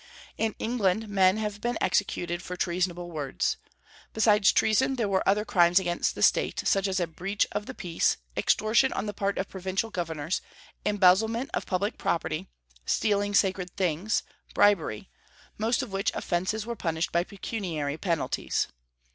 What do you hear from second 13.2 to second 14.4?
sacred things,